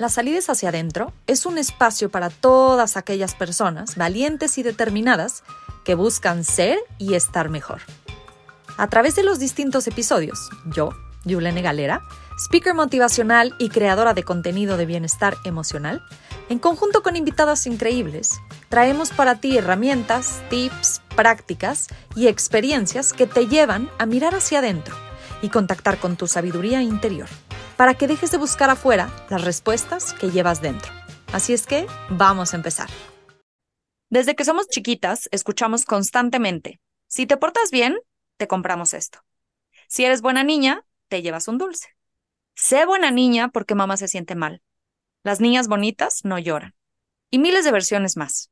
[0.00, 5.44] Las salidas hacia adentro es un espacio para todas aquellas personas valientes y determinadas
[5.84, 7.82] que buscan ser y estar mejor.
[8.78, 10.94] A través de los distintos episodios, yo,
[11.26, 12.00] Yulene Galera,
[12.38, 16.02] speaker motivacional y creadora de contenido de bienestar emocional,
[16.48, 18.40] en conjunto con invitadas increíbles,
[18.70, 24.96] traemos para ti herramientas, tips, prácticas y experiencias que te llevan a mirar hacia adentro
[25.42, 27.28] y contactar con tu sabiduría interior
[27.80, 30.92] para que dejes de buscar afuera las respuestas que llevas dentro.
[31.32, 32.90] Así es que vamos a empezar.
[34.10, 37.98] Desde que somos chiquitas, escuchamos constantemente, si te portas bien,
[38.36, 39.20] te compramos esto.
[39.88, 41.88] Si eres buena niña, te llevas un dulce.
[42.54, 44.60] Sé buena niña porque mamá se siente mal.
[45.22, 46.74] Las niñas bonitas no lloran.
[47.30, 48.50] Y miles de versiones más.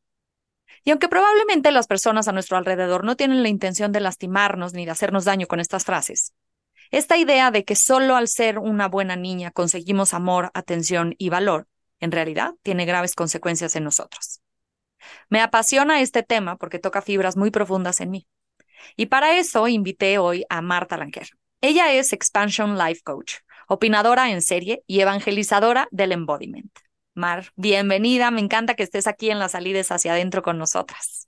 [0.84, 4.86] Y aunque probablemente las personas a nuestro alrededor no tienen la intención de lastimarnos ni
[4.86, 6.32] de hacernos daño con estas frases,
[6.90, 11.66] esta idea de que solo al ser una buena niña conseguimos amor, atención y valor,
[12.00, 14.40] en realidad tiene graves consecuencias en nosotros.
[15.28, 18.26] Me apasiona este tema porque toca fibras muy profundas en mí.
[18.96, 21.28] Y para eso invité hoy a Marta Lanquer.
[21.60, 23.34] Ella es Expansion Life Coach,
[23.66, 26.70] opinadora en serie y evangelizadora del embodiment.
[27.14, 31.27] Mar, bienvenida, me encanta que estés aquí en las salidas hacia adentro con nosotras.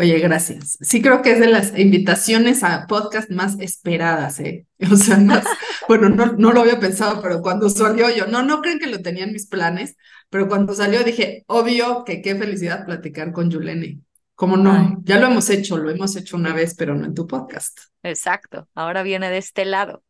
[0.00, 0.78] Oye, gracias.
[0.80, 4.66] Sí creo que es de las invitaciones a podcast más esperadas, ¿eh?
[4.90, 5.44] O sea, más,
[5.88, 9.02] bueno, no, no lo había pensado, pero cuando salió yo, no, no creen que lo
[9.02, 9.98] tenía en mis planes,
[10.30, 14.00] pero cuando salió dije, obvio que qué felicidad platicar con Yulene.
[14.34, 15.02] ¿Cómo no?
[15.02, 17.78] Ya lo hemos hecho, lo hemos hecho una vez, pero no en tu podcast.
[18.02, 20.02] Exacto, ahora viene de este lado.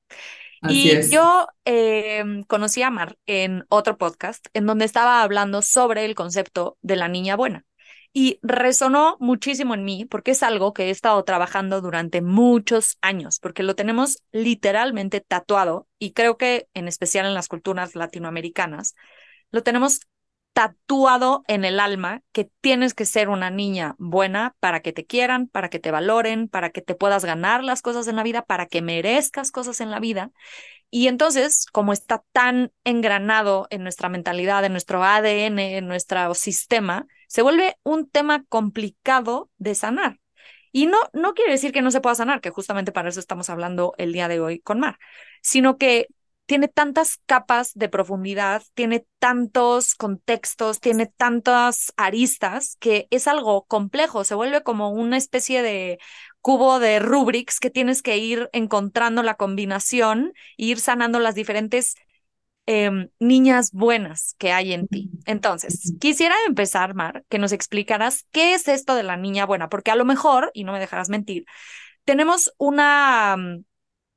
[0.68, 6.14] y yo eh, conocí a Mar en otro podcast en donde estaba hablando sobre el
[6.14, 7.64] concepto de la niña buena.
[8.12, 13.38] Y resonó muchísimo en mí porque es algo que he estado trabajando durante muchos años,
[13.38, 18.94] porque lo tenemos literalmente tatuado y creo que en especial en las culturas latinoamericanas,
[19.52, 20.00] lo tenemos
[20.52, 25.46] tatuado en el alma que tienes que ser una niña buena para que te quieran,
[25.46, 28.66] para que te valoren, para que te puedas ganar las cosas en la vida, para
[28.66, 30.32] que merezcas cosas en la vida.
[30.90, 37.06] Y entonces, como está tan engranado en nuestra mentalidad, en nuestro ADN, en nuestro sistema,
[37.30, 40.18] se vuelve un tema complicado de sanar.
[40.72, 43.50] Y no, no quiere decir que no se pueda sanar, que justamente para eso estamos
[43.50, 44.98] hablando el día de hoy con Mar,
[45.40, 46.08] sino que
[46.46, 54.24] tiene tantas capas de profundidad, tiene tantos contextos, tiene tantas aristas que es algo complejo,
[54.24, 56.00] se vuelve como una especie de
[56.40, 61.94] cubo de Rubik's que tienes que ir encontrando la combinación e ir sanando las diferentes
[62.72, 65.10] Em, niñas buenas que hay en ti.
[65.26, 69.90] Entonces, quisiera empezar, Mar, que nos explicaras qué es esto de la niña buena, porque
[69.90, 71.46] a lo mejor, y no me dejarás mentir,
[72.04, 73.64] tenemos una mm,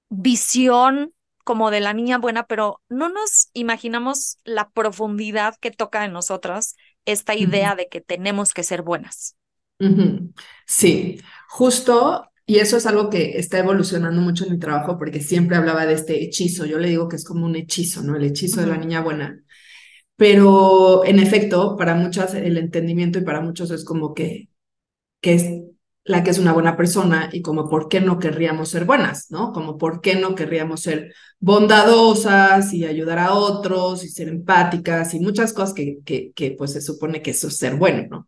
[0.09, 6.14] visión como de la niña buena, pero no nos imaginamos la profundidad que toca en
[6.14, 6.75] nosotras
[7.06, 9.35] esta idea de que tenemos que ser buenas.
[10.68, 15.56] Sí, justo y eso es algo que está evolucionando mucho en mi trabajo porque siempre
[15.56, 16.66] hablaba de este hechizo.
[16.66, 18.16] Yo le digo que es como un hechizo, ¿no?
[18.16, 19.42] El hechizo de la niña buena.
[20.16, 24.50] Pero en efecto, para muchas el entendimiento y para muchos es como que,
[25.22, 25.46] que es
[26.06, 29.53] la que es una buena persona y como por qué no querríamos ser buenas, ¿no?
[29.53, 35.20] Como por qué no querríamos ser bondadosas y ayudar a otros y ser empáticas y
[35.22, 38.28] muchas cosas que, que, que pues se supone que eso es ser bueno, ¿no?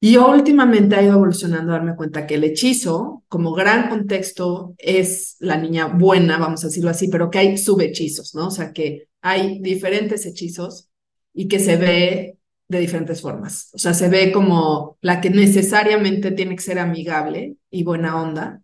[0.00, 5.36] Y últimamente he ido evolucionando a darme cuenta que el hechizo, como gran contexto, es
[5.40, 8.46] la niña buena, vamos a decirlo así, pero que hay subhechizos, ¿no?
[8.46, 10.88] O sea, que hay diferentes hechizos
[11.34, 12.38] y que se ve
[12.68, 13.70] de diferentes formas.
[13.74, 18.62] O sea, se ve como la que necesariamente tiene que ser amigable y buena onda,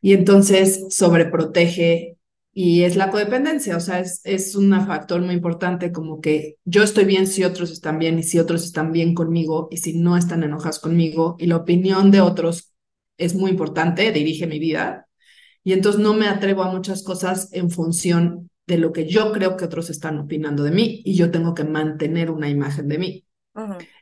[0.00, 2.15] y entonces sobreprotege
[2.58, 6.82] y es la codependencia, o sea, es, es un factor muy importante como que yo
[6.82, 10.16] estoy bien si otros están bien y si otros están bien conmigo y si no
[10.16, 12.72] están enojados conmigo y la opinión de otros
[13.18, 15.06] es muy importante, dirige mi vida
[15.64, 19.58] y entonces no me atrevo a muchas cosas en función de lo que yo creo
[19.58, 23.26] que otros están opinando de mí y yo tengo que mantener una imagen de mí.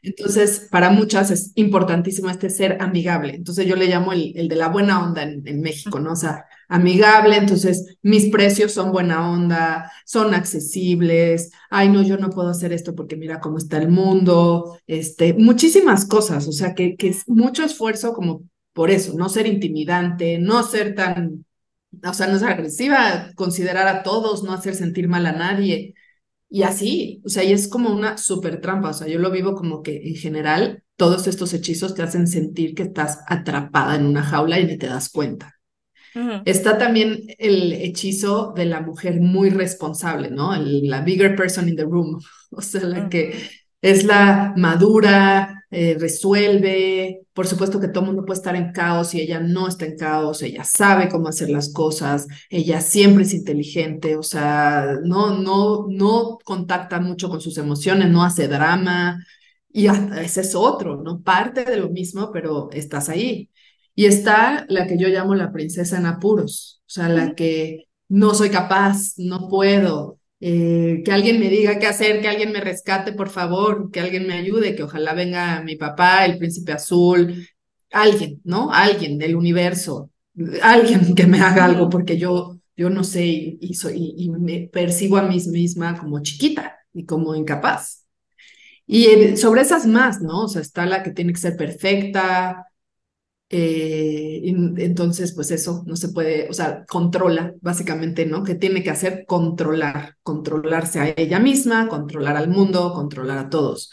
[0.00, 3.34] Entonces, para muchas es importantísimo este ser amigable.
[3.34, 6.12] Entonces, yo le llamo el, el de la buena onda en, en, México, ¿no?
[6.12, 11.50] O sea, amigable, entonces mis precios son buena onda, son accesibles.
[11.70, 16.06] Ay, no, yo no puedo hacer esto porque mira cómo está el mundo, este, muchísimas
[16.06, 16.46] cosas.
[16.48, 20.94] O sea, que, que es mucho esfuerzo como por eso, no ser intimidante, no ser
[20.94, 21.44] tan,
[22.04, 25.94] o sea, no ser agresiva, considerar a todos, no hacer sentir mal a nadie.
[26.48, 29.54] Y así, o sea, y es como una súper trampa, o sea, yo lo vivo
[29.54, 34.22] como que en general todos estos hechizos te hacen sentir que estás atrapada en una
[34.22, 35.53] jaula y ni te das cuenta.
[36.44, 40.54] Está también el hechizo de la mujer muy responsable, ¿no?
[40.56, 42.20] la bigger person in the room,
[42.50, 43.34] o sea, la que
[43.80, 49.12] es la madura, eh, resuelve, por supuesto que todo el mundo puede estar en caos
[49.14, 53.34] y ella no está en caos, ella sabe cómo hacer las cosas, ella siempre es
[53.34, 59.18] inteligente, o sea, no, no, no contacta mucho con sus emociones, no hace drama,
[59.76, 61.20] y ese es otro, ¿no?
[61.22, 63.50] Parte de lo mismo, pero estás ahí.
[63.94, 68.34] Y está la que yo llamo la princesa en apuros, o sea, la que no
[68.34, 73.12] soy capaz, no puedo, eh, que alguien me diga qué hacer, que alguien me rescate,
[73.12, 77.48] por favor, que alguien me ayude, que ojalá venga mi papá, el príncipe azul,
[77.90, 78.72] alguien, ¿no?
[78.72, 80.10] Alguien del universo,
[80.62, 85.16] alguien que me haga algo, porque yo, yo no sé y, soy, y me percibo
[85.16, 88.04] a mí misma como chiquita y como incapaz.
[88.86, 90.42] Y sobre esas más, ¿no?
[90.44, 92.66] O sea, está la que tiene que ser perfecta,
[93.56, 94.40] eh,
[94.78, 98.42] entonces, pues eso no se puede, o sea, controla básicamente, ¿no?
[98.42, 103.92] Que tiene que hacer controlar, controlarse a ella misma, controlar al mundo, controlar a todos.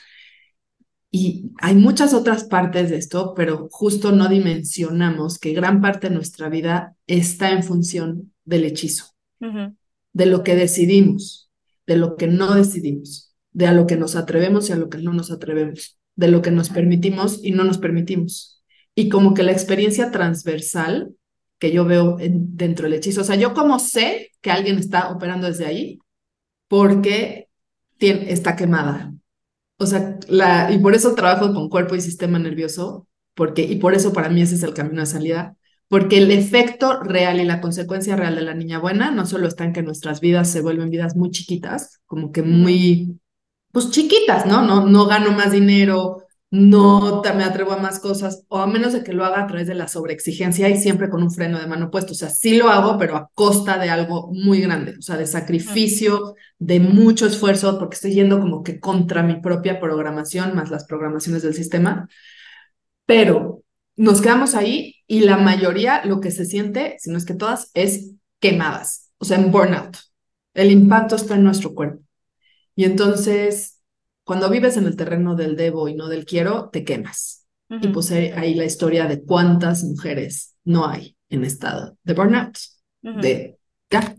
[1.12, 6.16] Y hay muchas otras partes de esto, pero justo no dimensionamos que gran parte de
[6.16, 11.52] nuestra vida está en función del hechizo, de lo que decidimos,
[11.86, 14.98] de lo que no decidimos, de a lo que nos atrevemos y a lo que
[14.98, 18.61] no nos atrevemos, de lo que nos permitimos y no nos permitimos
[18.96, 21.16] y como que la experiencia transversal
[21.60, 23.22] que yo veo dentro del hechizo.
[23.22, 26.00] O sea, yo como sé que alguien está operando desde ahí
[26.68, 27.50] porque
[27.98, 29.14] tiene, está quemada.
[29.78, 33.94] O sea, la, y por eso trabajo con cuerpo y sistema nervioso, porque, y por
[33.94, 35.56] eso para mí ese es el camino de salida,
[35.88, 39.66] porque el efecto real y la consecuencia real de la niña buena no solo está
[39.66, 43.20] en que nuestras vidas se vuelven vidas muy chiquitas, como que muy,
[43.72, 44.62] pues chiquitas, ¿no?
[44.62, 49.04] No, no gano más dinero, no me atrevo a más cosas, o a menos de
[49.04, 51.90] que lo haga a través de la sobreexigencia y siempre con un freno de mano
[51.90, 52.12] puesto.
[52.12, 55.28] O sea, sí lo hago, pero a costa de algo muy grande, o sea, de
[55.28, 60.86] sacrificio, de mucho esfuerzo, porque estoy yendo como que contra mi propia programación, más las
[60.86, 62.10] programaciones del sistema.
[63.06, 63.64] Pero
[63.96, 67.72] nos quedamos ahí y la mayoría lo que se siente, si no es que todas,
[67.74, 69.98] es quemadas, o sea, en burnout.
[70.54, 72.04] El impacto está en nuestro cuerpo.
[72.76, 73.81] Y entonces
[74.32, 77.46] cuando vives en el terreno del debo y no del quiero, te quemas.
[77.68, 82.58] Y pues ahí la historia de cuántas mujeres no hay en estado de burnout,
[83.02, 83.58] de
[83.90, 84.16] ya,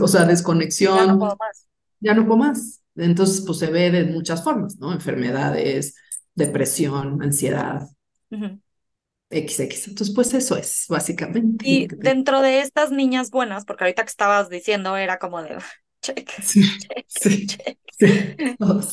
[0.00, 0.96] o sea, desconexión.
[0.96, 1.68] Ya no puedo más.
[2.00, 2.82] Ya no puedo más.
[2.96, 4.94] Entonces, pues se ve de muchas formas, ¿no?
[4.94, 5.94] Enfermedades,
[6.34, 7.86] depresión, ansiedad.
[8.30, 9.88] XX.
[9.88, 11.68] Entonces, pues eso es, básicamente.
[11.68, 15.58] Y dentro de estas niñas buenas, porque ahorita que estabas diciendo era como de
[16.02, 16.62] check, sí,
[17.06, 17.46] sí.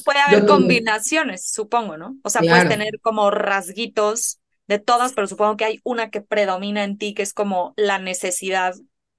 [0.04, 2.18] Puede haber combinaciones, supongo, ¿no?
[2.24, 6.84] O sea, puedes tener como rasguitos de todas, pero supongo que hay una que predomina
[6.84, 8.74] en ti, que es como la necesidad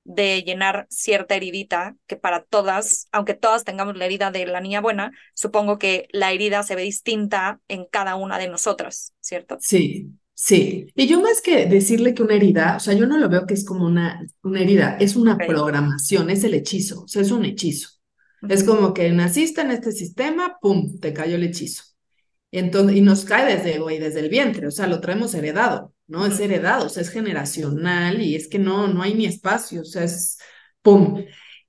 [0.05, 4.81] de llenar cierta heridita, que para todas, aunque todas tengamos la herida de la niña
[4.81, 9.59] buena, supongo que la herida se ve distinta en cada una de nosotras, ¿cierto?
[9.61, 10.87] Sí, sí.
[10.95, 13.55] Y yo más que decirle que una herida, o sea, yo no lo veo que
[13.55, 17.45] es como una, una herida, es una programación, es el hechizo, o sea, es un
[17.45, 17.91] hechizo.
[18.49, 21.83] Es como que naciste en este sistema, ¡pum!, te cayó el hechizo.
[22.53, 26.27] Entonces, y nos cae desde, hoy desde el vientre, o sea, lo traemos heredado, ¿no?
[26.27, 29.85] Es heredado, o sea, es generacional y es que no, no hay ni espacio, o
[29.85, 30.39] sea, es
[30.83, 31.25] ¡pum!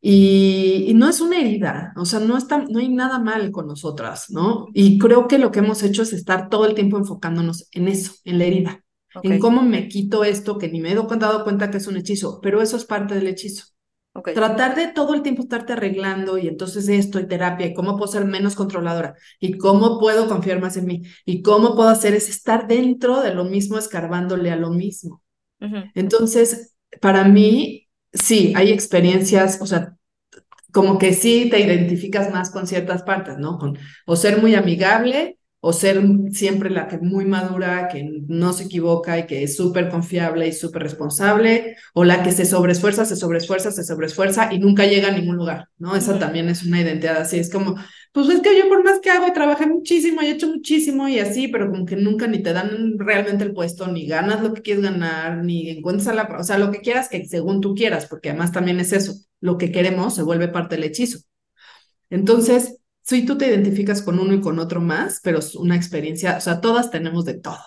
[0.10, 4.30] Y, no es una herida, o sea, no, está, no hay nada mal con nosotras,
[4.30, 4.68] ¿no?
[4.74, 8.14] Y creo que lo que hemos hecho es estar todo el tiempo enfocándonos en eso,
[8.24, 8.86] en la herida,
[9.22, 12.40] en cómo me quito esto que ni me he dado cuenta que es un hechizo,
[12.42, 13.66] pero eso es parte del hechizo.
[14.34, 18.10] Tratar de todo el tiempo estarte arreglando y entonces esto y terapia y cómo puedo
[18.10, 22.30] ser menos controladora y cómo puedo confiar más en mí y cómo puedo hacer es
[22.30, 25.22] estar dentro de lo mismo escarbándole a lo mismo.
[25.96, 29.97] Entonces, para mí, sí, hay experiencias, o sea,
[30.72, 33.58] como que sí te identificas más con ciertas partes, ¿no?
[33.58, 38.66] Con, o ser muy amigable o ser siempre la que muy madura, que no se
[38.66, 43.16] equivoca y que es súper confiable y súper responsable, o la que se sobreesfuerza, se
[43.16, 45.96] sobreesfuerza, se sobreesfuerza y nunca llega a ningún lugar, ¿no?
[45.96, 47.76] Esa también es una identidad así, es como,
[48.14, 51.08] pues es que yo por más que hago y trabajé muchísimo y he hecho muchísimo
[51.08, 54.54] y así, pero como que nunca ni te dan realmente el puesto, ni ganas lo
[54.54, 57.76] que quieres ganar, ni encuentras a la, o sea, lo que quieras que según tú
[57.76, 61.20] quieras, porque además también es eso, lo que queremos se vuelve parte del hechizo.
[62.10, 66.38] Entonces, sí, tú te identificas con uno y con otro más, pero es una experiencia,
[66.38, 67.60] o sea, todas tenemos de todo.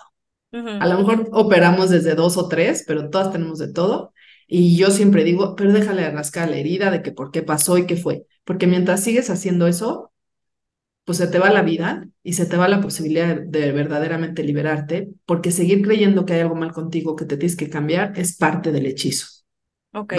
[0.51, 4.13] A lo mejor operamos desde dos o tres, pero todas tenemos de todo.
[4.47, 7.85] Y yo siempre digo, pero déjale rascar la herida de que por qué pasó y
[7.85, 8.25] qué fue.
[8.43, 10.10] Porque mientras sigues haciendo eso,
[11.05, 15.09] pues se te va la vida y se te va la posibilidad de verdaderamente liberarte,
[15.25, 18.71] porque seguir creyendo que hay algo mal contigo, que te tienes que cambiar, es parte
[18.71, 19.27] del hechizo.
[19.93, 20.13] Ok,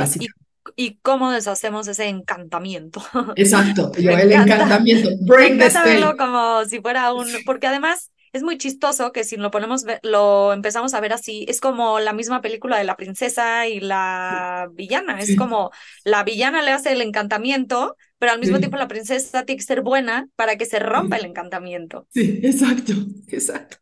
[0.77, 3.03] ¿Y, cómo deshacemos ese encantamiento?
[3.37, 9.13] Exacto, el encantamiento, break the verlo como si fuera un, porque además es muy chistoso
[9.13, 12.85] que si lo ponemos, lo empezamos a ver así, es como la misma película de
[12.85, 15.71] la princesa y la villana, es como
[16.05, 19.83] la villana le hace el encantamiento, pero al mismo tiempo la princesa tiene que ser
[19.83, 22.07] buena para que se rompa el encantamiento.
[22.11, 22.93] Sí, exacto,
[23.29, 23.77] exacto.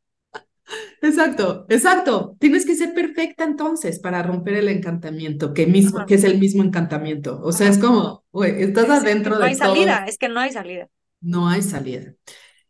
[1.02, 2.36] Exacto, exacto.
[2.38, 6.62] Tienes que ser perfecta entonces para romper el encantamiento, que, mismo, que es el mismo
[6.62, 7.40] encantamiento.
[7.42, 10.52] O sea, es como, güey, estás adentro de No hay salida, es que no hay
[10.52, 10.88] salida.
[11.20, 12.14] No hay salida.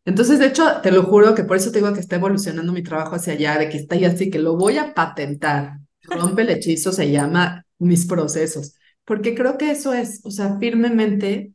[0.05, 2.83] Entonces, de hecho, te lo juro que por eso te digo que está evolucionando mi
[2.83, 5.79] trabajo hacia allá, de que está ahí así, que lo voy a patentar.
[6.03, 11.53] Rompe el hechizo se llama mis procesos, porque creo que eso es, o sea, firmemente,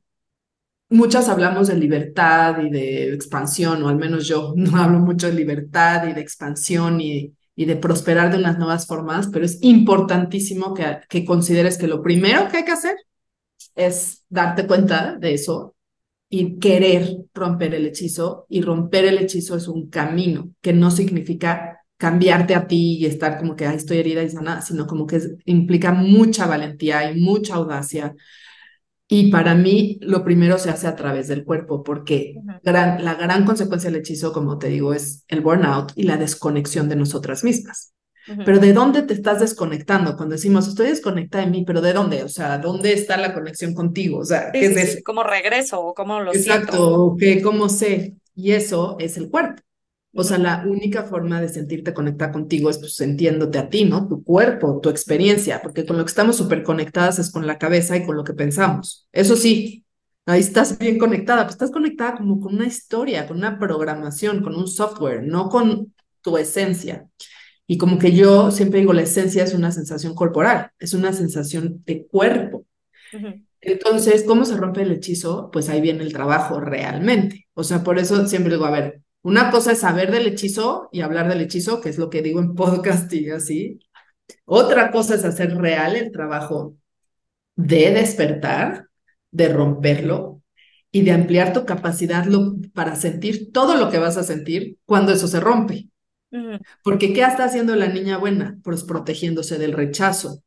[0.89, 5.33] muchas hablamos de libertad y de expansión, o al menos yo no hablo mucho de
[5.33, 10.73] libertad y de expansión y, y de prosperar de unas nuevas formas, pero es importantísimo
[10.73, 12.95] que, que consideres que lo primero que hay que hacer
[13.75, 15.74] es darte cuenta de eso
[16.29, 18.45] y querer romper el hechizo.
[18.49, 23.37] Y romper el hechizo es un camino que no significa cambiarte a ti y estar
[23.37, 28.13] como que estoy herida y sana, sino como que implica mucha valentía y mucha audacia.
[29.07, 33.89] Y para mí, lo primero se hace a través del cuerpo, porque la gran consecuencia
[33.89, 37.94] del hechizo, como te digo, es el burnout y la desconexión de nosotras mismas.
[38.43, 40.15] Pero ¿de dónde te estás desconectando?
[40.15, 42.23] Cuando decimos, estoy desconectada de mí, pero ¿de dónde?
[42.23, 44.19] O sea, ¿dónde está la conexión contigo?
[44.19, 44.99] O sea, ¿qué es eso?
[45.03, 47.49] ¿Cómo regreso o cómo lo Exacto, siento?
[47.49, 48.15] ¿cómo sé?
[48.35, 49.61] Y eso es el cuerpo.
[50.17, 54.07] O sea, la única forma de sentirte conectada contigo es pues sintiéndote a ti, ¿no?
[54.07, 57.97] Tu cuerpo, tu experiencia, porque con lo que estamos súper conectadas es con la cabeza
[57.97, 59.07] y con lo que pensamos.
[59.11, 59.85] Eso sí,
[60.25, 64.55] ahí estás bien conectada, pues estás conectada como con una historia, con una programación, con
[64.55, 67.09] un software, no con tu esencia.
[67.67, 71.83] Y como que yo siempre digo, la esencia es una sensación corporal, es una sensación
[71.85, 72.65] de cuerpo.
[73.61, 75.49] Entonces, ¿cómo se rompe el hechizo?
[75.51, 77.47] Pues ahí viene el trabajo realmente.
[77.53, 81.01] O sea, por eso siempre digo, a ver, una cosa es saber del hechizo y
[81.01, 83.79] hablar del hechizo, que es lo que digo en podcast y así.
[84.45, 86.75] Otra cosa es hacer real el trabajo
[87.55, 88.87] de despertar,
[89.31, 90.41] de romperlo
[90.91, 92.25] y de ampliar tu capacidad
[92.73, 95.89] para sentir todo lo que vas a sentir cuando eso se rompe.
[96.83, 98.57] Porque ¿qué está haciendo la niña buena?
[98.63, 100.43] Pues protegiéndose del rechazo,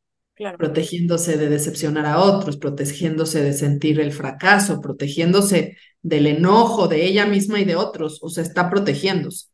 [0.57, 7.25] protegiéndose de decepcionar a otros, protegiéndose de sentir el fracaso, protegiéndose del enojo de ella
[7.25, 9.47] misma y de otros, o sea, está protegiéndose.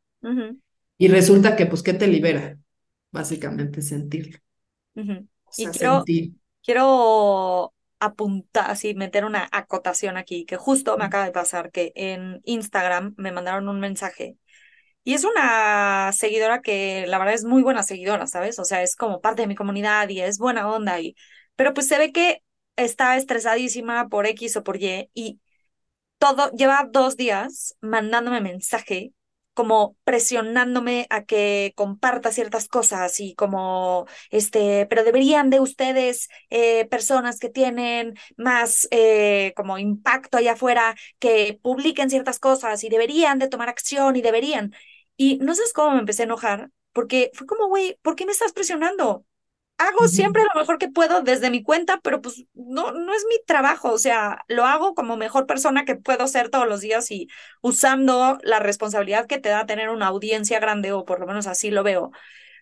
[0.97, 2.57] Y resulta que, pues, ¿qué te libera?
[3.11, 4.37] Básicamente sentirlo.
[5.57, 6.03] y quiero,
[6.63, 12.41] quiero apuntar, así, meter una acotación aquí, que justo me acaba de pasar que en
[12.45, 14.37] Instagram me mandaron un mensaje
[15.05, 18.59] y es una seguidora que la verdad es muy buena seguidora, ¿sabes?
[18.59, 20.99] O sea, es como parte de mi comunidad y es buena onda.
[21.01, 21.15] Y,
[21.55, 22.43] pero pues se ve que
[22.77, 25.39] está estresadísima por X o por Y y
[26.17, 29.13] todo, lleva dos días mandándome mensaje
[29.53, 36.85] como presionándome a que comparta ciertas cosas y como, este, pero deberían de ustedes, eh,
[36.87, 43.39] personas que tienen más eh, como impacto allá afuera, que publiquen ciertas cosas y deberían
[43.39, 44.73] de tomar acción y deberían.
[45.17, 48.31] Y no sabes cómo me empecé a enojar, porque fue como, güey, ¿por qué me
[48.31, 49.25] estás presionando?
[49.77, 53.35] Hago siempre lo mejor que puedo desde mi cuenta, pero pues no, no es mi
[53.45, 57.27] trabajo, o sea, lo hago como mejor persona que puedo ser todos los días y
[57.61, 61.71] usando la responsabilidad que te da tener una audiencia grande, o por lo menos así
[61.71, 62.11] lo veo.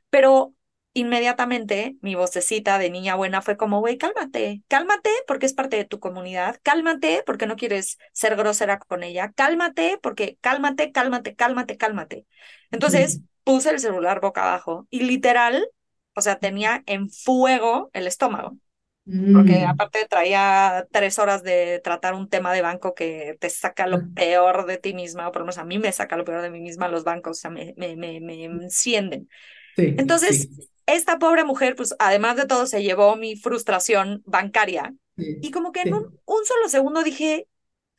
[0.10, 0.53] Pero
[0.93, 5.85] inmediatamente mi vocecita de niña buena fue como, güey, cálmate, cálmate porque es parte de
[5.85, 11.77] tu comunidad, cálmate porque no quieres ser grosera con ella, cálmate porque cálmate, cálmate, cálmate,
[11.77, 12.25] cálmate.
[12.71, 15.67] Entonces puse el celular boca abajo y literal,
[16.15, 18.57] o sea, tenía en fuego el estómago.
[19.05, 19.69] Porque mm.
[19.69, 24.65] aparte traía tres horas de tratar un tema de banco que te saca lo peor
[24.65, 26.62] de ti misma, o por lo menos a mí me saca lo peor de mí
[26.62, 29.27] misma los bancos, o sea, me, me, me, me encienden.
[29.75, 30.50] Entonces,
[30.86, 34.94] esta pobre mujer, pues además de todo, se llevó mi frustración bancaria.
[35.16, 37.48] y como que en un, solo segundo dije,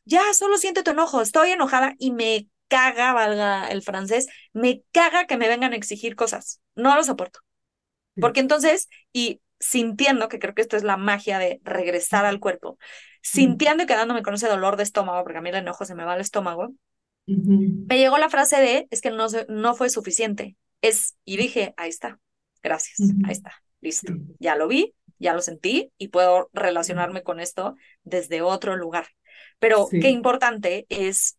[0.05, 5.25] ya, solo siento tu enojo, estoy enojada y me caga, valga el francés, me caga
[5.25, 6.61] que me vengan a exigir cosas.
[6.75, 7.39] No lo soporto.
[8.19, 12.77] Porque entonces, y sintiendo, que creo que esto es la magia de regresar al cuerpo,
[13.21, 16.05] sintiendo y quedándome con ese dolor de estómago, porque a mí el enojo se me
[16.05, 16.73] va al estómago,
[17.25, 20.55] me llegó la frase de, es que no, no fue suficiente.
[20.81, 22.19] Es, y dije, ahí está,
[22.65, 24.11] Gracias, ahí está, listo.
[24.39, 29.05] Ya lo vi, ya lo sentí y puedo relacionarme con esto desde otro lugar.
[29.59, 31.37] Pero qué importante es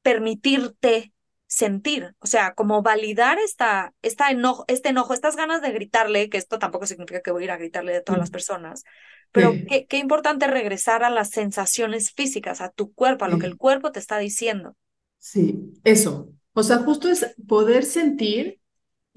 [0.00, 1.12] permitirte
[1.46, 6.38] sentir, o sea, como validar esta, esta enojo, este enojo, estas ganas de gritarle, que
[6.38, 8.84] esto tampoco significa que voy a ir a gritarle de todas las personas,
[9.32, 13.46] pero qué, qué, importante regresar a las sensaciones físicas, a tu cuerpo, a lo que
[13.46, 14.76] el cuerpo te está diciendo.
[15.18, 16.30] Sí, eso.
[16.54, 18.60] O sea, justo es poder sentir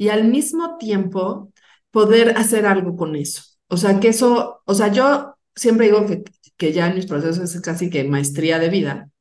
[0.01, 1.53] y al mismo tiempo
[1.91, 3.43] poder hacer algo con eso.
[3.67, 6.23] O sea, que eso, o sea, yo siempre digo que,
[6.57, 9.11] que ya en mis procesos es casi que maestría de vida,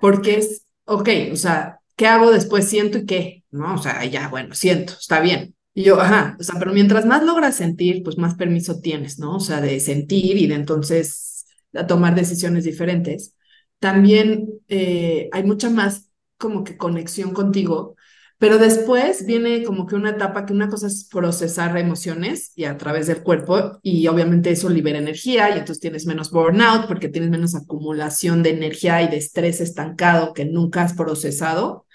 [0.00, 2.68] porque es, ok, o sea, ¿qué hago después?
[2.68, 3.76] Siento y qué, ¿no?
[3.76, 5.54] O sea, ya, bueno, siento, está bien.
[5.74, 9.36] Y yo, ajá, o sea, pero mientras más logras sentir, pues más permiso tienes, ¿no?
[9.36, 11.46] O sea, de sentir y de entonces
[11.86, 13.36] tomar decisiones diferentes.
[13.78, 17.95] También eh, hay mucha más como que conexión contigo,
[18.38, 22.76] pero después viene como que una etapa que una cosa es procesar emociones y a
[22.76, 27.30] través del cuerpo y obviamente eso libera energía y entonces tienes menos burnout porque tienes
[27.30, 31.86] menos acumulación de energía y de estrés estancado que nunca has procesado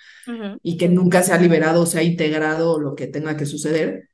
[0.64, 4.10] y que nunca se ha liberado o se ha integrado lo que tenga que suceder.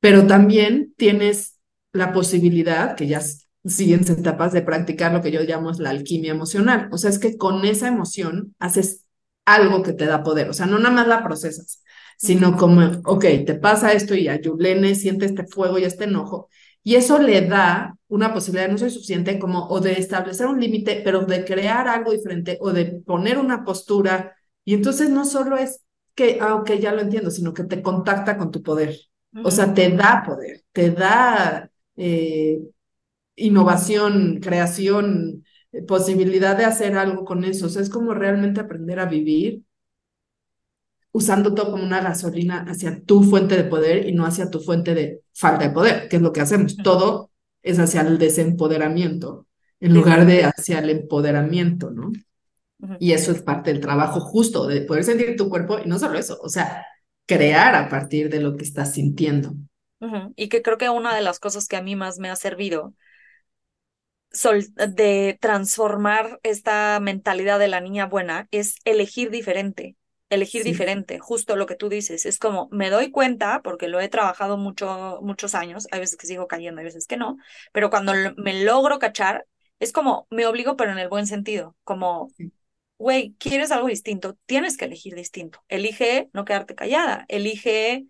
[0.00, 1.58] Pero también tienes
[1.92, 3.20] la posibilidad, que ya
[3.64, 6.88] siguen etapas, de practicar lo que yo llamo la alquimia emocional.
[6.92, 9.04] O sea, es que con esa emoción haces
[9.54, 10.48] algo que te da poder.
[10.48, 11.82] O sea, no nada más la procesas,
[12.16, 16.48] sino como, ok, te pasa esto y Ayulene siente este fuego y este enojo.
[16.82, 21.02] Y eso le da una posibilidad, no soy suficiente, como o de establecer un límite,
[21.04, 24.36] pero de crear algo diferente o de poner una postura.
[24.64, 28.36] Y entonces no solo es que, ah, ok, ya lo entiendo, sino que te contacta
[28.36, 28.96] con tu poder.
[29.44, 32.58] O sea, te da poder, te da eh,
[33.36, 35.44] innovación, creación,
[35.86, 37.66] posibilidad de hacer algo con eso.
[37.66, 39.62] O sea, es como realmente aprender a vivir
[41.12, 44.94] usando todo como una gasolina hacia tu fuente de poder y no hacia tu fuente
[44.94, 46.76] de falta de poder, que es lo que hacemos.
[46.76, 47.30] Todo
[47.62, 49.46] es hacia el desempoderamiento
[49.80, 52.12] en lugar de hacia el empoderamiento, ¿no?
[53.00, 56.18] Y eso es parte del trabajo justo, de poder sentir tu cuerpo y no solo
[56.18, 56.86] eso, o sea,
[57.26, 59.54] crear a partir de lo que estás sintiendo.
[60.36, 62.94] Y que creo que una de las cosas que a mí más me ha servido
[64.30, 69.96] de transformar esta mentalidad de la niña buena es elegir diferente,
[70.30, 74.08] elegir diferente, justo lo que tú dices, es como me doy cuenta, porque lo he
[74.08, 77.38] trabajado mucho, muchos años, hay veces que sigo cayendo, hay veces que no,
[77.72, 79.46] pero cuando me logro cachar,
[79.80, 82.28] es como me obligo, pero en el buen sentido, como,
[82.98, 84.36] güey, ¿quieres algo distinto?
[84.46, 88.06] Tienes que elegir distinto, elige no quedarte callada, elige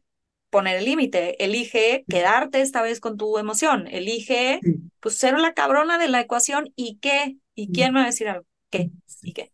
[0.51, 4.61] poner el límite, elige quedarte esta vez con tu emoción, elige
[5.01, 8.29] pues ser la cabrona de la ecuación y qué, y quién me va a decir
[8.29, 8.91] algo, qué,
[9.23, 9.53] y qué.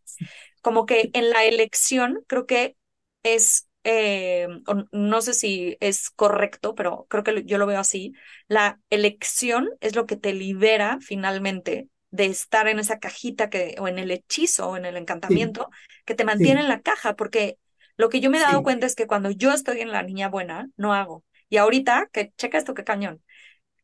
[0.61, 2.77] Como que en la elección creo que
[3.23, 4.49] es, eh,
[4.93, 8.13] no sé si es correcto, pero creo que yo lo veo así,
[8.49, 13.89] la elección es lo que te libera finalmente de estar en esa cajita que, o
[13.89, 15.69] en el hechizo o en el encantamiento
[16.05, 17.59] que te mantiene en la caja, porque
[17.97, 20.29] lo que yo me he dado cuenta es que cuando yo estoy en la niña
[20.29, 21.25] buena, no hago.
[21.49, 23.23] Y ahorita, que checa esto, qué cañón.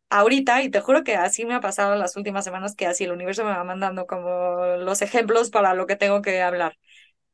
[0.08, 3.12] Ahorita, y te juro que así me ha pasado las últimas semanas, que así el
[3.12, 6.76] universo me va mandando como los ejemplos para lo que tengo que hablar.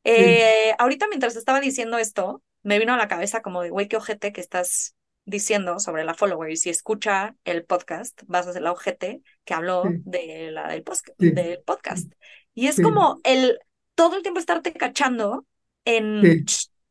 [0.04, 3.96] Eh, ahorita, mientras estaba diciendo esto, me vino a la cabeza como de, güey, qué
[3.96, 6.50] ojete que estás diciendo sobre la follower.
[6.50, 10.84] Y si escucha el podcast, vas a ser la ojete que habló de la del,
[11.18, 12.12] del podcast.
[12.54, 13.58] Y es como el
[13.94, 15.46] todo el tiempo estarte cachando
[15.87, 16.44] en,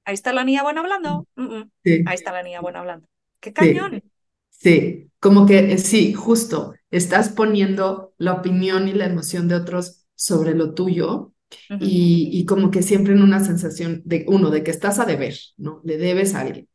[0.05, 3.07] ahí está la niña buena hablando, ahí está la niña buena hablando.
[3.39, 4.01] ¡Qué cañón!
[4.49, 5.11] Sí.
[5.19, 10.55] como que eh, sí, justo, estás poniendo la opinión y la emoción de otros sobre
[10.55, 11.33] lo tuyo
[11.79, 15.35] y, y, como que siempre en una sensación de, uno, de que estás a deber,
[15.57, 15.81] ¿no?
[15.83, 16.67] Le debes a alguien.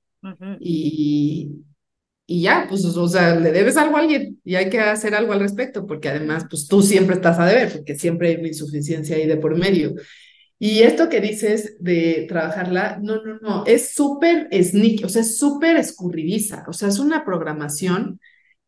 [0.61, 1.65] y,
[2.27, 5.33] y ya, pues, o sea, le debes algo a alguien y hay que hacer algo
[5.33, 9.17] al respecto, porque además, pues tú siempre estás a deber, porque siempre hay una insuficiencia
[9.17, 9.95] ahí de por medio.
[10.63, 15.39] Y esto que dices de trabajarla, no, no, no, es súper sneaky, o sea, es
[15.39, 18.21] súper escurridiza, o sea, es una programación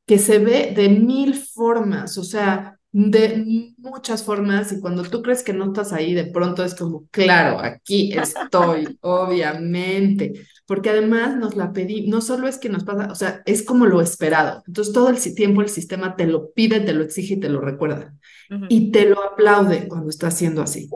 [0.06, 5.42] que se ve de mil formas, o sea, de muchas formas y cuando tú crees
[5.42, 10.32] que no estás ahí, de pronto es como, claro, aquí estoy, obviamente,
[10.66, 13.86] porque además nos la pedí, no solo es que nos pasa, o sea, es como
[13.86, 14.62] lo esperado.
[14.66, 17.60] Entonces todo el tiempo el sistema te lo pide, te lo exige y te lo
[17.60, 18.14] recuerda.
[18.68, 20.86] Y te lo aplaude cuando está haciendo así.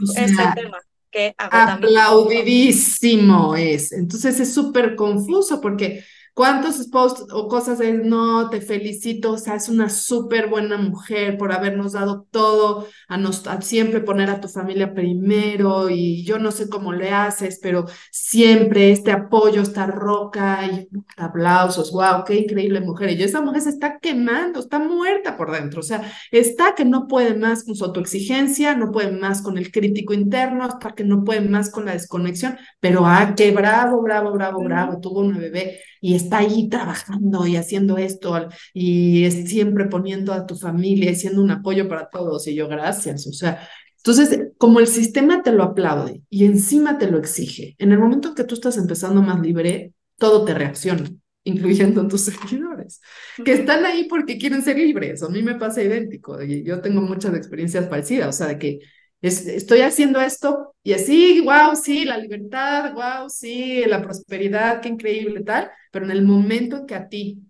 [0.00, 0.78] Uf, ese tema.
[1.10, 3.92] Que aplaudidísimo es.
[3.92, 6.02] Entonces es súper confuso porque
[6.34, 11.36] ¿Cuántos posts o cosas de no, te felicito, o sea, es una súper buena mujer
[11.36, 16.50] por habernos dado todo, a, nos, siempre poner a tu familia primero y yo no
[16.50, 22.80] sé cómo le haces, pero siempre este apoyo, esta roca y aplausos, wow, qué increíble
[22.80, 23.10] mujer.
[23.10, 26.86] Y yo, esa mujer se está quemando, está muerta por dentro, o sea, está que
[26.86, 31.04] no puede más con su autoexigencia, no puede más con el crítico interno, hasta que
[31.04, 35.38] no puede más con la desconexión, pero ah, qué bravo, bravo, bravo, bravo, tuvo una
[35.38, 41.12] bebé y está ahí trabajando y haciendo esto y es siempre poniendo a tu familia
[41.12, 42.46] y siendo un apoyo para todos.
[42.48, 43.24] Y yo, gracias.
[43.28, 43.66] O sea,
[43.98, 48.28] entonces, como el sistema te lo aplaude y encima te lo exige, en el momento
[48.28, 51.08] en que tú estás empezando más libre, todo te reacciona,
[51.44, 53.00] incluyendo tus seguidores,
[53.44, 55.22] que están ahí porque quieren ser libres.
[55.22, 56.42] A mí me pasa idéntico.
[56.42, 58.80] Y yo tengo muchas experiencias parecidas, o sea, de que
[59.22, 65.42] estoy haciendo esto y así, wow, sí, la libertad, wow, sí, la prosperidad, qué increíble,
[65.44, 67.42] tal, pero en el momento en que a ti,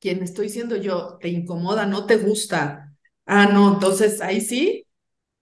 [0.00, 2.94] quien estoy siendo yo, te incomoda, no te gusta,
[3.26, 4.86] ah, no, entonces ahí sí,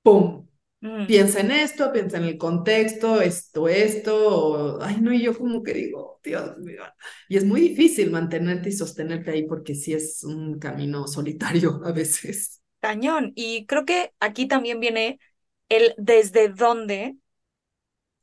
[0.03, 0.47] ¡pum!
[0.81, 1.07] Mm.
[1.07, 5.75] Piensa en esto, piensa en el contexto, esto, esto, ay, no, y yo como que
[5.75, 6.83] digo, Dios mío,
[7.29, 11.93] y es muy difícil mantenerte y sostenerte ahí porque sí es un camino solitario a
[11.93, 12.61] veces.
[12.81, 15.21] Cañón, y creo que aquí también viene
[15.69, 17.17] el desde dónde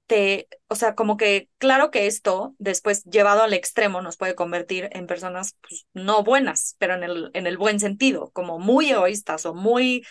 [0.10, 4.90] te, o sea, como que claro que esto después llevado al extremo nos puede convertir
[4.92, 9.46] en personas pues, no buenas, pero en el, en el buen sentido, como muy egoístas
[9.46, 10.04] o muy...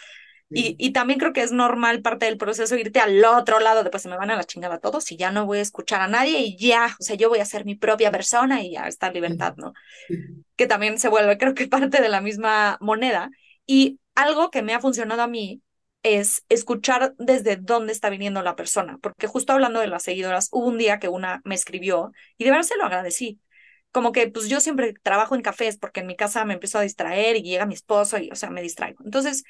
[0.51, 4.03] Y, y, también creo que es normal parte del proceso irte al otro lado, después
[4.03, 6.39] se me van a la chingada todos y ya no voy a escuchar a nadie
[6.39, 9.57] y ya, o sea, yo voy a ser mi propia persona y ya está libertad,
[9.59, 9.75] ¿no?
[10.57, 13.31] Que también se vuelve, creo que parte de la misma moneda.
[13.67, 15.61] Y algo que me ha funcionado a mí
[16.17, 20.67] es escuchar desde dónde está viniendo la persona, porque justo hablando de las seguidoras, hubo
[20.67, 23.41] un día que una me escribió y de verdad se lo agradecí.
[23.91, 26.83] Como que pues yo siempre trabajo en cafés porque en mi casa me empiezo a
[26.83, 29.03] distraer y llega mi esposo y o sea, me distraigo.
[29.05, 29.45] Entonces,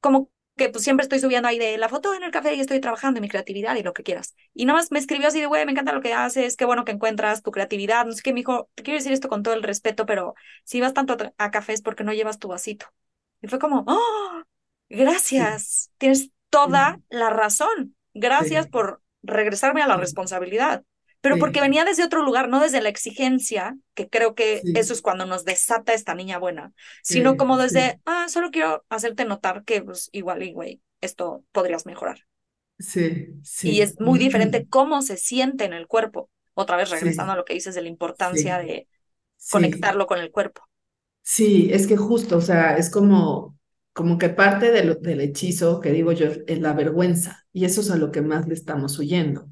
[0.00, 2.80] como que pues siempre estoy subiendo ahí de la foto en el café y estoy
[2.80, 4.34] trabajando en mi creatividad y lo que quieras.
[4.54, 6.84] Y nada más me escribió así de, güey, me encanta lo que haces, qué bueno
[6.84, 9.54] que encuentras tu creatividad, no sé qué, me dijo, te quiero decir esto con todo
[9.54, 10.34] el respeto, pero
[10.64, 12.86] si vas tanto a, cafés, porque no llevas tu vasito?
[13.40, 14.42] Y fue como, ¡oh!
[14.94, 17.96] Gracias, tienes toda la razón.
[18.12, 20.84] Gracias por regresarme a la responsabilidad.
[21.22, 25.00] Pero porque venía desde otro lugar, no desde la exigencia, que creo que eso es
[25.00, 29.82] cuando nos desata esta niña buena, sino como desde, ah, solo quiero hacerte notar que
[29.82, 32.18] pues, igual, y güey, esto podrías mejorar.
[32.78, 33.70] Sí, sí.
[33.70, 36.28] Y es muy diferente cómo se siente en el cuerpo.
[36.54, 38.88] Otra vez regresando a lo que dices de la importancia de
[39.50, 40.62] conectarlo con el cuerpo.
[41.22, 43.56] Sí, es que justo, o sea, es como
[43.92, 47.96] como que parte del hechizo, que digo yo, es la vergüenza, y eso es a
[47.96, 49.48] lo que más le estamos huyendo.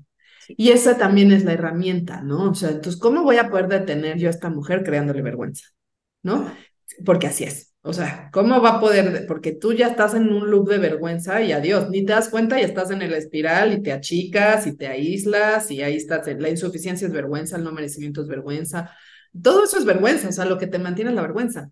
[0.48, 2.50] Y esa también es la herramienta, ¿no?
[2.50, 5.64] O sea, entonces, ¿cómo voy a poder detener yo a esta mujer creándole vergüenza?
[6.22, 6.52] ¿No?
[7.04, 7.74] Porque así es.
[7.82, 9.24] O sea, ¿cómo va a poder?
[9.26, 12.60] Porque tú ya estás en un loop de vergüenza y adiós, ni te das cuenta
[12.60, 16.26] y estás en el espiral y te achicas y te aíslas y ahí estás.
[16.38, 18.90] La insuficiencia es vergüenza, el no merecimiento es vergüenza.
[19.42, 21.70] Todo eso es vergüenza, o sea, lo que te mantiene es la vergüenza.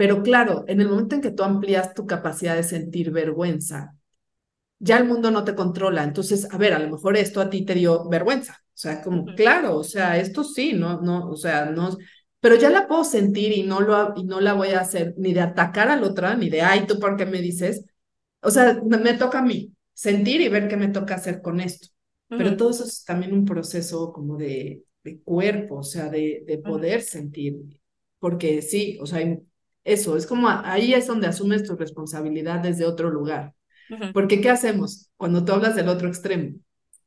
[0.00, 3.98] Pero claro, en el momento en que tú amplías tu capacidad de sentir vergüenza,
[4.78, 6.04] ya el mundo no te controla.
[6.04, 8.62] Entonces, a ver, a lo mejor esto a ti te dio vergüenza.
[8.64, 11.98] O sea, como, claro, o sea, esto sí, no, no, o sea, no,
[12.40, 15.34] pero ya la puedo sentir y no, lo, y no la voy a hacer ni
[15.34, 17.84] de atacar a la otra, ni de, ay, tú por qué me dices.
[18.40, 21.88] O sea, me, toca a mí sentir y ver qué me toca hacer con esto.
[22.26, 26.56] Pero todo eso es también un proceso como de, de cuerpo, o sea, de, de
[26.56, 27.58] poder sentir.
[28.18, 29.20] Porque sí, o sea,
[29.84, 33.54] eso, es como ahí es donde asumes tu responsabilidad desde otro lugar.
[34.12, 36.56] Porque ¿qué hacemos cuando tú hablas del otro extremo?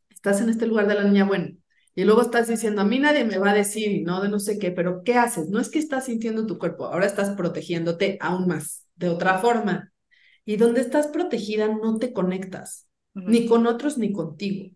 [0.09, 1.51] Estás en este lugar de la niña buena
[1.95, 4.57] y luego estás diciendo, a mí nadie me va a decir, no, de no sé
[4.57, 5.49] qué, pero ¿qué haces?
[5.49, 9.91] No es que estás sintiendo tu cuerpo, ahora estás protegiéndote aún más, de otra forma.
[10.43, 14.75] Y donde estás protegida no te conectas, ni con otros ni contigo.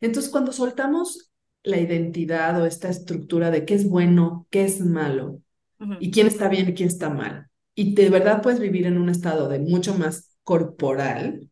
[0.00, 5.40] Entonces, cuando soltamos la identidad o esta estructura de qué es bueno, qué es malo,
[6.00, 7.48] y quién está bien y quién está mal.
[7.74, 11.48] Y de verdad puedes vivir en un estado de mucho más corporal.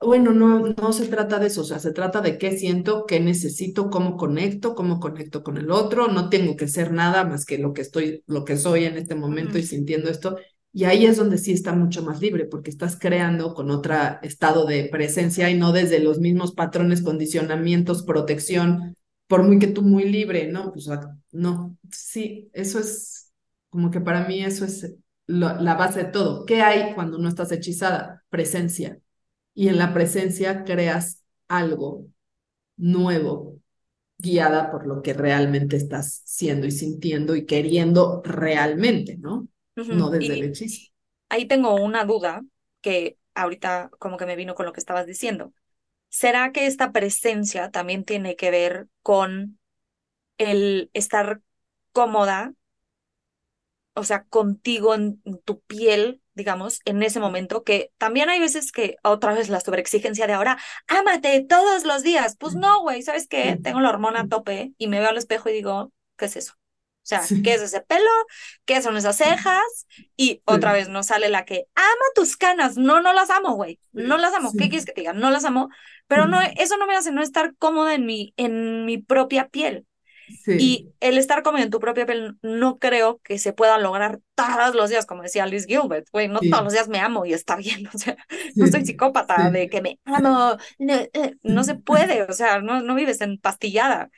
[0.00, 3.18] Bueno, no, no se trata de eso, o sea, se trata de qué siento, qué
[3.18, 6.06] necesito, cómo conecto, cómo conecto con el otro.
[6.06, 9.16] No tengo que ser nada más que lo que estoy, lo que soy en este
[9.16, 10.36] momento y sintiendo esto.
[10.72, 14.66] Y ahí es donde sí está mucho más libre, porque estás creando con otro estado
[14.66, 18.94] de presencia y no desde los mismos patrones, condicionamientos, protección,
[19.28, 20.72] por muy que tú muy libre, ¿no?
[20.72, 20.88] Pues
[21.32, 23.32] no, sí, eso es
[23.70, 26.46] como que para mí eso es la base de todo.
[26.46, 28.24] ¿Qué hay cuando no estás hechizada?
[28.30, 28.98] Presencia.
[29.54, 32.06] Y en la presencia creas algo
[32.76, 33.60] nuevo
[34.18, 39.48] guiada por lo que realmente estás siendo y sintiendo y queriendo realmente, ¿no?
[39.90, 40.90] No desde el hechizo.
[41.28, 42.42] Ahí tengo una duda
[42.80, 45.52] que ahorita como que me vino con lo que estabas diciendo.
[46.08, 49.58] ¿Será que esta presencia también tiene que ver con
[50.38, 51.42] el estar
[51.92, 52.54] cómoda,
[53.94, 58.96] o sea, contigo en tu piel, digamos, en ese momento, que también hay veces que
[59.02, 62.36] otra vez la sobreexigencia de ahora, ámate todos los días.
[62.38, 63.58] Pues no, güey, ¿sabes qué?
[63.62, 66.57] Tengo la hormona a tope y me veo al espejo y digo, ¿qué es eso?
[67.08, 68.10] O sea, ¿qué es ese pelo?
[68.66, 69.86] ¿Qué son esas cejas?
[70.14, 72.76] Y otra vez nos sale la que ama tus canas.
[72.76, 73.78] No, no las amo, güey.
[73.92, 74.52] No las amo.
[74.52, 75.14] ¿Qué quieres que te diga?
[75.14, 75.70] No las amo.
[76.06, 79.86] Pero no, eso no me hace no estar cómoda en mi, en mi propia piel.
[80.46, 84.74] Y el estar cómoda en tu propia piel no creo que se pueda lograr todos
[84.74, 87.56] los días, como decía Liz Gilbert, güey, no todos los días me amo y está
[87.56, 88.18] bien, o sea,
[88.54, 92.94] no soy psicópata de que me amo, eh, no, se puede, o sea, no, no
[92.94, 94.10] vives empastillada.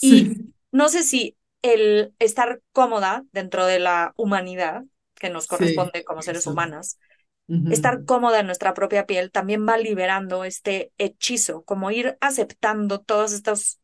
[0.00, 0.36] Y
[0.72, 6.46] no sé si el estar cómoda dentro de la humanidad que nos corresponde como seres
[6.48, 6.98] humanas,
[7.68, 13.32] estar cómoda en nuestra propia piel también va liberando este hechizo, como ir aceptando todos
[13.32, 13.80] estos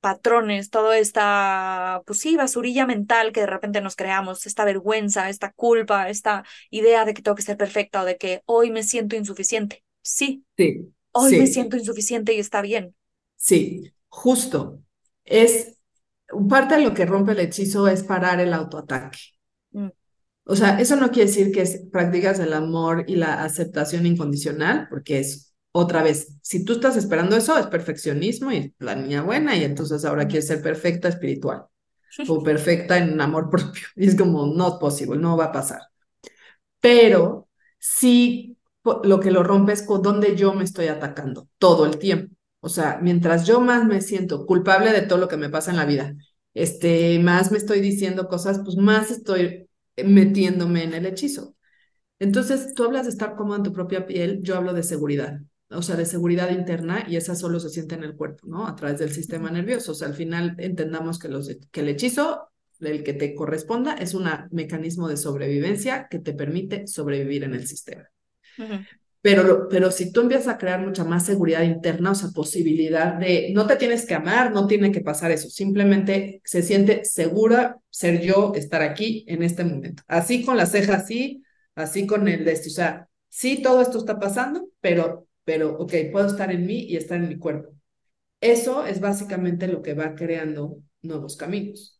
[0.00, 5.52] patrones, toda esta, pues sí, basurilla mental que de repente nos creamos, esta vergüenza, esta
[5.52, 9.16] culpa, esta idea de que tengo que ser perfecta o de que hoy me siento
[9.16, 9.82] insuficiente.
[10.02, 12.94] Sí, sí hoy me siento insuficiente y está bien.
[13.36, 14.82] Sí, justo.
[15.24, 15.73] Es
[16.48, 19.18] parte de lo que rompe el hechizo es parar el autoataque.
[19.72, 19.88] Mm.
[20.46, 25.20] O sea, eso no quiere decir que practicas el amor y la aceptación incondicional, porque
[25.20, 29.64] es otra vez, si tú estás esperando eso, es perfeccionismo y la niña buena, y
[29.64, 31.64] entonces ahora quieres ser perfecta espiritual
[32.28, 33.82] o perfecta en amor propio.
[33.96, 35.80] Y es como, no posible, no va a pasar.
[36.80, 41.98] Pero sí, lo que lo rompe es con donde yo me estoy atacando todo el
[41.98, 42.36] tiempo.
[42.64, 45.76] O sea, mientras yo más me siento culpable de todo lo que me pasa en
[45.76, 46.14] la vida,
[46.54, 49.68] este, más me estoy diciendo cosas, pues más estoy
[50.02, 51.56] metiéndome en el hechizo.
[52.18, 55.82] Entonces, tú hablas de estar cómodo en tu propia piel, yo hablo de seguridad, o
[55.82, 58.66] sea, de seguridad interna y esa solo se siente en el cuerpo, ¿no?
[58.66, 59.92] A través del sistema nervioso.
[59.92, 62.48] O sea, al final entendamos que, los, que el hechizo,
[62.80, 67.66] el que te corresponda, es un mecanismo de sobrevivencia que te permite sobrevivir en el
[67.66, 68.08] sistema.
[69.24, 73.52] Pero, pero si tú empiezas a crear mucha más seguridad interna, o sea, posibilidad de,
[73.54, 78.20] no te tienes que amar, no tiene que pasar eso, simplemente se siente segura ser
[78.20, 80.02] yo, estar aquí en este momento.
[80.08, 81.42] Así con la ceja, así,
[81.74, 86.26] así con el de o sea, sí, todo esto está pasando, pero, pero, ok, puedo
[86.26, 87.70] estar en mí y estar en mi cuerpo.
[88.42, 91.98] Eso es básicamente lo que va creando nuevos caminos.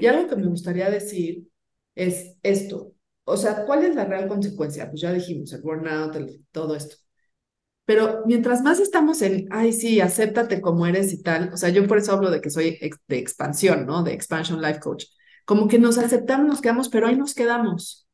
[0.00, 1.46] Y algo que me gustaría decir
[1.94, 2.95] es esto,
[3.26, 4.88] o sea, ¿cuál es la real consecuencia?
[4.88, 6.16] Pues ya dijimos, el burnout,
[6.52, 6.96] todo esto.
[7.84, 11.86] Pero mientras más estamos en, ay, sí, acéptate como eres y tal, o sea, yo
[11.88, 14.02] por eso hablo de que soy de expansión, ¿no?
[14.04, 15.06] De Expansion Life Coach.
[15.44, 18.08] Como que nos aceptamos, nos quedamos, pero ahí nos quedamos.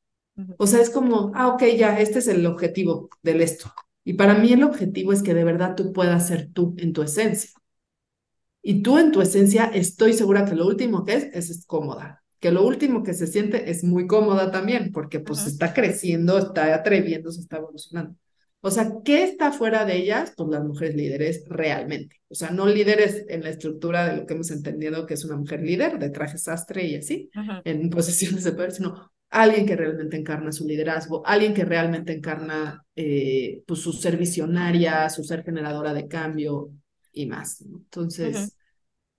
[0.58, 3.72] O sea, es como, ah, ok, ya, este es el objetivo del esto.
[4.04, 7.02] Y para mí el objetivo es que de verdad tú puedas ser tú en tu
[7.02, 7.50] esencia.
[8.62, 12.50] Y tú en tu esencia, estoy segura que lo último que es, es cómoda que
[12.50, 17.30] lo último que se siente es muy cómoda también, porque pues está creciendo, está atreviendo,
[17.30, 18.16] se está evolucionando.
[18.60, 20.32] O sea, ¿qué está fuera de ellas?
[20.36, 22.20] Pues las mujeres líderes realmente.
[22.28, 25.36] O sea, no líderes en la estructura de lo que hemos entendido que es una
[25.36, 27.30] mujer líder, de traje sastre y así,
[27.64, 32.84] en posiciones de poder, sino alguien que realmente encarna su liderazgo, alguien que realmente encarna
[32.96, 36.72] eh, pues, su ser visionaria, su ser generadora de cambio
[37.12, 37.60] y más.
[37.60, 38.56] Entonces,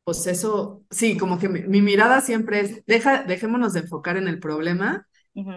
[0.04, 4.40] pues eso, sí, como que mi, mirada siempre es, deja, dejémonos de enfocar en el
[4.40, 5.08] problema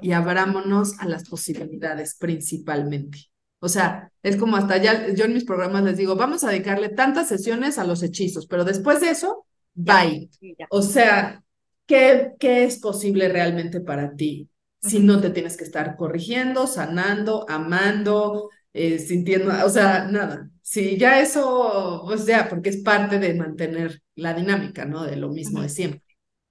[0.00, 3.18] y abrámonos a las posibilidades principalmente.
[3.58, 6.90] O sea, es como hasta ya, yo en mis programas les digo, vamos a dedicarle
[6.90, 10.30] tantas sesiones a los hechizos, pero después de eso, bye.
[10.70, 11.42] O sea,
[11.86, 14.48] ¿qué, ¿qué es posible realmente para ti?
[14.80, 20.50] Si no te tienes que estar corrigiendo, sanando, amando, eh, sintiendo, o sea, nada.
[20.60, 25.04] Sí, ya eso, pues ya, porque es parte de mantener la dinámica, ¿no?
[25.04, 26.02] De lo mismo de siempre.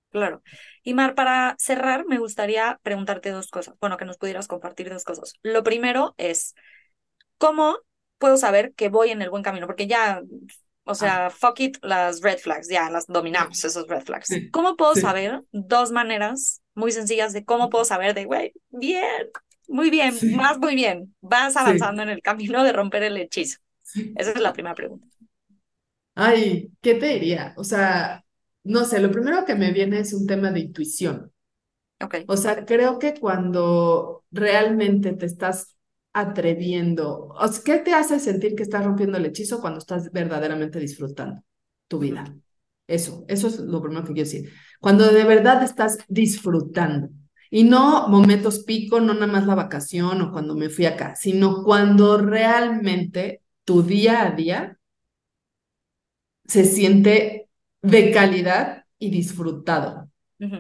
[0.10, 0.42] Claro.
[0.82, 3.76] Y Mar, para cerrar, me gustaría preguntarte dos cosas.
[3.80, 5.34] Bueno, que nos pudieras compartir dos cosas.
[5.44, 6.56] Lo primero es,
[7.38, 7.78] ¿cómo
[8.18, 9.68] puedo saber que voy en el buen camino?
[9.68, 10.24] Porque ya,
[10.84, 11.30] o sea, ah.
[11.30, 14.30] fuck it, las red flags, ya las dominamos, esos red flags.
[14.52, 15.44] ¿Cómo puedo saber?
[15.52, 19.30] Dos maneras muy sencillas de cómo puedo saber de, güey, bien,
[19.68, 21.16] muy bien, más muy bien.
[21.22, 23.60] Vas avanzando en el camino de romper el hechizo.
[24.16, 25.08] Esa es la primera pregunta.
[26.16, 27.54] Ay, ¿qué te diría?
[27.58, 28.24] O sea,
[28.64, 31.32] no sé, lo primero que me viene es un tema de intuición.
[32.02, 32.16] Ok.
[32.26, 35.76] O sea, creo que cuando realmente te estás
[36.14, 41.44] atreviendo, o ¿qué te hace sentir que estás rompiendo el hechizo cuando estás verdaderamente disfrutando
[41.88, 42.36] tu vida?
[42.88, 44.52] Eso, eso es lo primero que quiero decir.
[44.80, 47.10] Cuando de verdad estás disfrutando.
[47.50, 51.64] Y no momentos pico, no nada más la vacación o cuando me fui acá, sino
[51.64, 54.78] cuando realmente tu día a día
[56.48, 57.50] se siente
[57.82, 60.10] de calidad y disfrutado.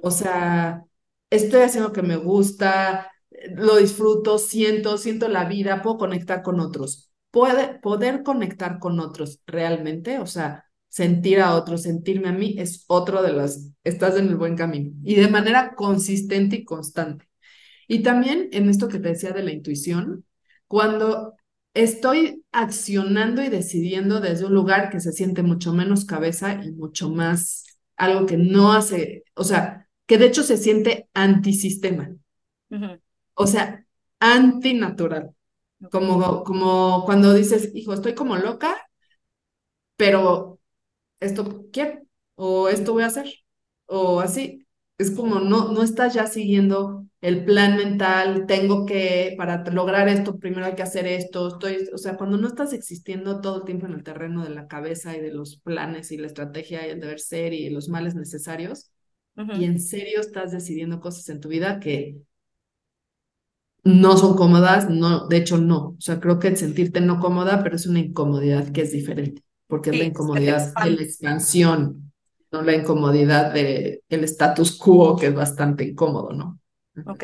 [0.02, 0.84] O sea,
[1.30, 3.12] estoy haciendo lo que me gusta,
[3.56, 7.12] lo disfruto, siento, siento la vida, puedo conectar con otros.
[7.32, 10.64] Puede, poder conectar con otros realmente, o sea,
[10.95, 14.93] sentir a otros, sentirme a mí, es otro de las, estás en el buen camino
[15.03, 17.27] y de manera consistente y constante.
[17.86, 20.23] Y también en esto que te decía de la intuición,
[20.69, 21.34] cuando
[21.73, 27.10] estoy accionando y decidiendo desde un lugar que se siente mucho menos cabeza y mucho
[27.10, 27.65] más
[27.97, 32.10] algo que no hace, o sea, que de hecho se siente antisistema.
[33.34, 33.86] O sea,
[34.21, 35.31] antinatural.
[35.91, 38.77] Como, como cuando dices, hijo, estoy como loca,
[39.97, 40.54] pero
[41.19, 42.01] esto quiero,
[42.36, 43.28] o esto voy a hacer,
[43.88, 44.62] o así.
[44.97, 50.38] Es como no, no estás ya siguiendo el plan mental, tengo que, para lograr esto,
[50.39, 53.88] primero hay que hacer esto, estoy, o sea, cuando no estás existiendo todo el tiempo
[53.88, 57.01] en el terreno de la cabeza y de los planes y la estrategia y el
[57.01, 58.91] deber ser y los males necesarios,
[59.51, 62.17] y en serio estás decidiendo cosas en tu vida que
[63.86, 67.63] no son cómodas, no, de hecho no, o sea, creo que el sentirte no cómoda,
[67.63, 72.12] pero es una incomodidad que es diferente, porque es la incomodidad de la expansión,
[72.51, 76.60] no la incomodidad del el status quo, que es bastante incómodo, ¿no?
[77.06, 77.23] Ok.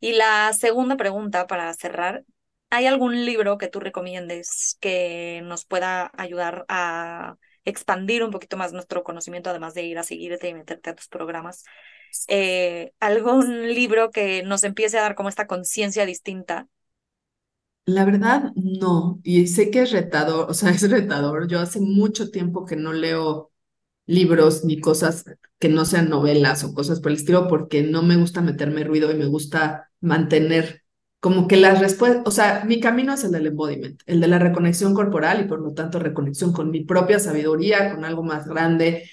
[0.00, 2.24] Y la segunda pregunta para cerrar,
[2.70, 8.72] ¿hay algún libro que tú recomiendes que nos pueda ayudar a expandir un poquito más
[8.72, 11.64] nuestro conocimiento, además de ir a seguirte y meterte a tus programas?
[12.28, 16.68] Eh, ¿Algún libro que nos empiece a dar como esta conciencia distinta?
[17.88, 19.18] La verdad, no.
[19.24, 21.48] Y sé que es retador, o sea, es retador.
[21.48, 23.50] Yo hace mucho tiempo que no leo
[24.06, 25.24] libros ni cosas
[25.58, 29.10] que no sean novelas o cosas por el estilo, porque no me gusta meterme ruido
[29.12, 30.82] y me gusta mantener
[31.20, 34.38] como que las respuestas, o sea, mi camino es el del embodiment, el de la
[34.40, 39.04] reconexión corporal y por lo tanto reconexión con mi propia sabiduría, con algo más grande,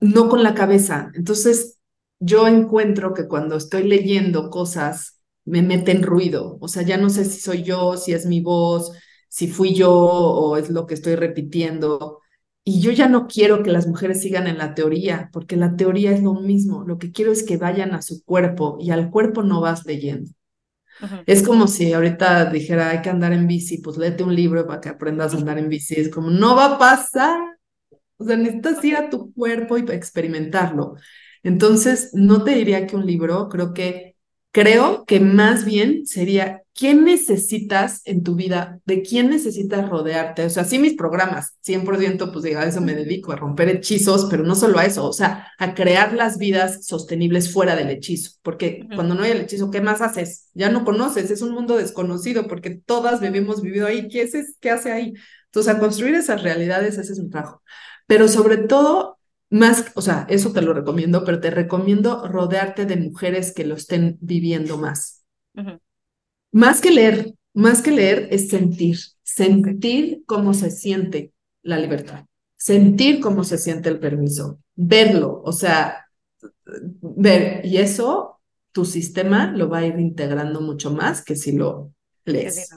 [0.00, 1.10] no con la cabeza.
[1.14, 1.78] Entonces,
[2.20, 5.13] yo encuentro que cuando estoy leyendo cosas
[5.44, 8.92] me meten ruido, o sea, ya no sé si soy yo, si es mi voz,
[9.28, 12.20] si fui yo o es lo que estoy repitiendo.
[12.64, 16.12] Y yo ya no quiero que las mujeres sigan en la teoría, porque la teoría
[16.12, 16.84] es lo mismo.
[16.86, 20.30] Lo que quiero es que vayan a su cuerpo y al cuerpo no vas leyendo.
[21.26, 24.80] Es como si ahorita dijera, hay que andar en bici, pues léete un libro para
[24.80, 25.94] que aprendas a andar en bici.
[25.96, 27.38] Es como, no va a pasar.
[28.16, 30.96] O sea, necesitas ir a tu cuerpo y experimentarlo.
[31.42, 34.13] Entonces, no te diría que un libro, creo que
[34.54, 38.78] Creo que más bien sería, ¿quién necesitas en tu vida?
[38.84, 40.44] ¿De quién necesitas rodearte?
[40.44, 44.28] O sea, sí mis programas, 100% pues diga, a eso me dedico, a romper hechizos,
[44.30, 48.30] pero no solo a eso, o sea, a crear las vidas sostenibles fuera del hechizo,
[48.42, 50.50] porque cuando no hay el hechizo, ¿qué más haces?
[50.54, 54.70] Ya no conoces, es un mundo desconocido, porque todas vivimos vivido ahí, ¿qué, es, qué
[54.70, 55.14] hace ahí?
[55.46, 57.60] Entonces, a construir esas realidades, ese es mi trabajo.
[58.06, 59.13] Pero sobre todo,
[59.50, 63.74] más, o sea, eso te lo recomiendo, pero te recomiendo rodearte de mujeres que lo
[63.74, 65.24] estén viviendo más.
[66.52, 72.26] Más que leer, más que leer es sentir, sentir cómo se siente la libertad,
[72.56, 76.06] sentir cómo se siente el permiso, verlo, o sea,
[77.00, 78.40] ver, y eso
[78.72, 81.92] tu sistema lo va a ir integrando mucho más que si lo
[82.24, 82.68] lees.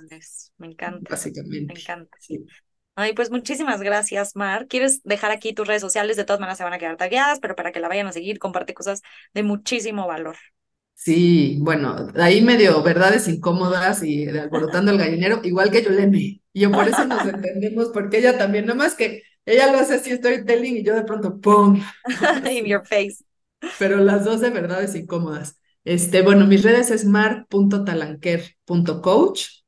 [0.58, 1.10] Me encanta.
[1.10, 1.74] Básicamente.
[1.74, 2.18] Me encanta.
[2.20, 2.46] Sí.
[3.00, 4.66] Ay, pues muchísimas gracias, Mar.
[4.68, 6.18] ¿Quieres dejar aquí tus redes sociales?
[6.18, 8.40] De todas maneras se van a quedar tagueadas, pero para que la vayan a seguir,
[8.40, 9.04] comparte cosas
[9.36, 10.36] de muchísimo valor.
[10.96, 16.42] Sí, bueno, ahí medio verdades incómodas y alborotando el gallinero, igual que Yolene.
[16.52, 20.16] Y yo por eso nos entendemos, porque ella también, nomás que ella lo hace así
[20.16, 21.80] storytelling y yo de pronto, ¡pum!
[22.52, 23.18] In your face.
[23.78, 25.60] Pero las dos de verdades incómodas.
[25.86, 29.67] Este, bueno, mis redes es mar.talanquer.coach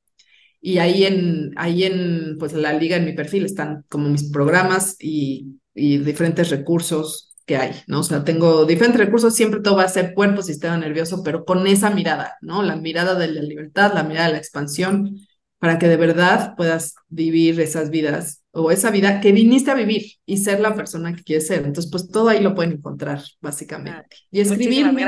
[0.61, 4.95] y ahí en, ahí en pues, la liga, en mi perfil, están como mis programas
[4.99, 8.01] y, y diferentes recursos que hay, ¿no?
[8.01, 11.65] O sea, tengo diferentes recursos, siempre todo va a ser cuerpo, sistema nervioso, pero con
[11.65, 12.61] esa mirada, ¿no?
[12.61, 15.15] La mirada de la libertad, la mirada de la expansión,
[15.57, 20.03] para que de verdad puedas vivir esas vidas o esa vida que viniste a vivir
[20.25, 21.65] y ser la persona que quieres ser.
[21.65, 24.17] Entonces, pues todo ahí lo pueden encontrar, básicamente.
[24.31, 25.05] Y escribirme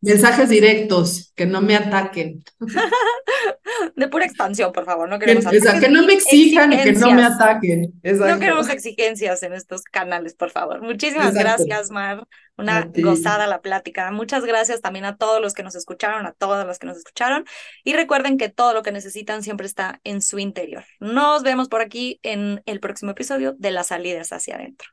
[0.00, 2.44] mensajes directos, que no me ataquen.
[3.96, 5.08] de pura expansión, por favor.
[5.08, 7.92] No queremos que, que no me exijan y que no me ataquen.
[8.02, 10.82] No queremos exigencias en estos canales, por favor.
[10.82, 12.26] Muchísimas gracias, Mar.
[12.56, 14.10] Una gozada la plática.
[14.12, 17.44] Muchas gracias también a todos los que nos escucharon, a todas las que nos escucharon.
[17.82, 20.84] Y recuerden que todo lo que necesitan siempre está en su interior.
[21.34, 24.88] Nos vemos por aquí en el próximo episodio de Las Salidas hacia adentro.